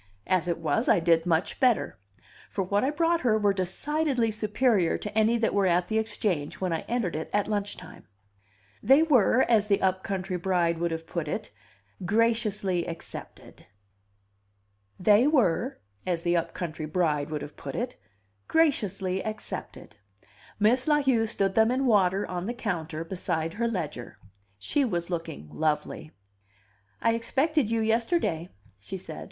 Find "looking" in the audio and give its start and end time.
25.11-25.47